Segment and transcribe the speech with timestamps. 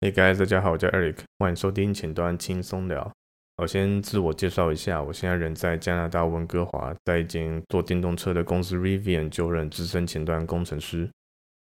[0.00, 3.10] Hey guys，大家好，我叫 Eric，欢迎收听前端轻松聊。
[3.56, 11.10] 我先自我介绍一下，我现在人在加拿大温哥华，在一间做电动车的公司 Rivian 就任资深前端工程师。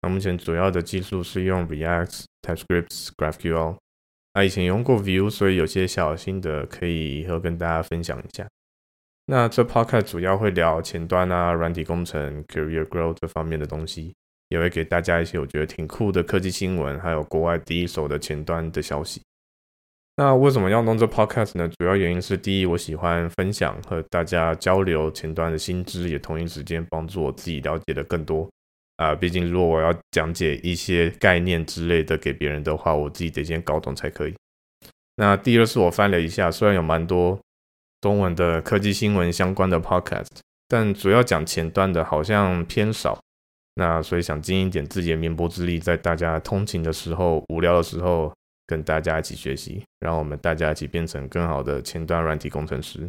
[0.03, 3.77] 那目前主要的技术是用 React、TypeScript、GraphQL。
[4.35, 8.47] 那以前用过 Vue，所以有些小心得可以以后跟大家分享一下。
[9.25, 14.13] 那这 Podcast 主要会聊前端啊、软体工程、Career Growth 这方面的东西。
[14.49, 19.21] 也会给大家一些我觉得挺酷的科技新闻，还有国外第一手的前端的消息。
[20.15, 21.69] 那为什么要弄这 podcast 呢？
[21.77, 28.49] 主要原因是第一，我喜欢分享和大家交流前端的新知，也同一时间帮助我自己了解的更多。
[28.95, 34.33] 啊、毕竟如果我要讲解一些概念之类的给别人的话，我自己得先搞懂才可以。
[35.17, 37.39] 那第二是我翻了一下，虽然有蛮多
[38.01, 43.19] 中文的科技新闻相关的 podcast，但主要讲前端的好像偏少。
[43.79, 48.33] 那所以想尽一点自己的绵薄之力，在大家通勤的时候、无聊的时候，
[48.65, 53.07] 跟大家一起学习，让我们大家一起变成更好的前端软体工程师。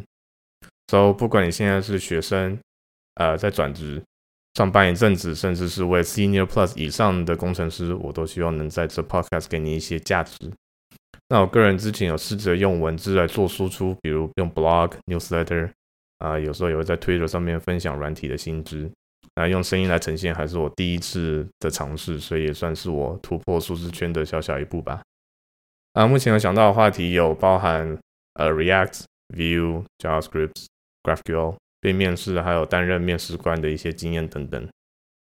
[0.88, 2.58] So，不管你现在是学生，
[3.14, 4.02] 呃，在转职、
[4.54, 10.52] 上班一阵子，甚至是为 Senior Plus 以上的工程师，我都希望能在这 Podcast 给你一些价值。
[11.30, 15.70] 那我个人之前有试着用文字来做输出，比如用 Blog、Newsletter，
[16.18, 18.90] 啊、有时候也会在 Twitter 上面分享软体的新知。
[19.38, 25.00] 那用声音来呈现还是我第一次的尝试，所以也算是我突破舒适圈的小小一步吧。
[25.92, 27.96] 啊，目前有想到的话题有包含
[28.34, 30.66] 呃 React、Vue、JavaScript、
[31.04, 34.68] GraphQL，被面试还有担任面试官的一些经验等等，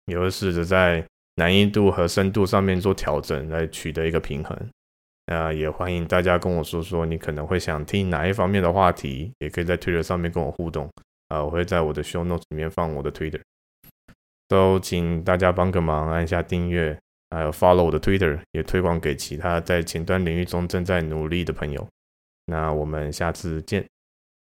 [0.07, 4.57] 也会试着在难易度和深度上面做调整，来取得一个平衡。
[5.27, 10.89] 那也欢迎大家跟我说说你可能会想听哪一方面的话题，也可以在 Twitter 上面跟我互动。
[11.29, 13.39] 啊，我会在我的 Show Notes 里面放我的 Twitter。
[14.51, 16.99] 都请大家帮个忙，按下订阅，
[17.29, 21.87] 还有 follow 我的 Twitter，也推广给其他在前端领域中正在努力的朋友。
[22.47, 23.90] 那我们下次见。